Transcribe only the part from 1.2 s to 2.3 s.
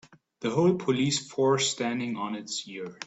force standing